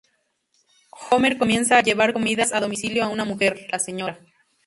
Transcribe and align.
Homer 1.11 1.37
comienza 1.37 1.77
a 1.77 1.83
llevar 1.83 2.11
comidas 2.11 2.53
a 2.53 2.59
domicilio 2.59 3.03
a 3.03 3.09
una 3.09 3.23
mujer, 3.23 3.67
la 3.71 3.77
Sra. 3.77 4.19